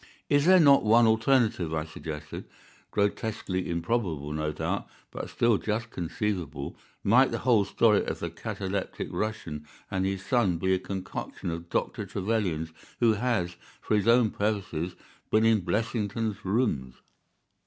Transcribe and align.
"Is 0.29 0.45
there 0.47 0.59
not 0.59 0.83
one 0.83 1.05
alternative," 1.05 1.75
I 1.75 1.85
suggested, 1.85 2.45
"grotesquely 2.89 3.69
improbable, 3.69 4.33
no 4.33 4.51
doubt, 4.51 4.87
but 5.11 5.29
still 5.29 5.59
just 5.59 5.91
conceivable? 5.91 6.75
Might 7.03 7.29
the 7.29 7.37
whole 7.45 7.65
story 7.65 8.03
of 8.05 8.17
the 8.19 8.31
cataleptic 8.31 9.09
Russian 9.11 9.67
and 9.91 10.03
his 10.03 10.25
son 10.25 10.57
be 10.57 10.73
a 10.73 10.79
concoction 10.79 11.51
of 11.51 11.69
Dr. 11.69 12.07
Trevelyan's, 12.07 12.71
who 12.99 13.13
has, 13.13 13.57
for 13.79 13.95
his 13.95 14.07
own 14.07 14.31
purposes, 14.31 14.95
been 15.29 15.45
in 15.45 15.59
Blessington's 15.59 16.43
rooms?" 16.43 16.95